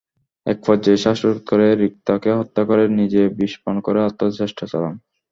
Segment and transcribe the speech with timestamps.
[0.45, 4.95] একপর্যায়ে শ্বাসরোধ করে রিক্তাকে হত্যা করে নিজে বিষপান করে আত্মহত্যার চেষ্টা চালান।